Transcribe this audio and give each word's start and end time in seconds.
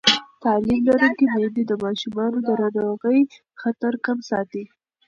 تعلیم 0.43 0.79
لرونکې 0.87 1.25
میندې 1.33 1.63
د 1.67 1.71
ماشومانو 1.83 2.37
د 2.47 2.49
ناروغۍ 2.61 3.21
خطر 3.61 3.93
کم 4.05 4.17
ساتي. 4.29 4.63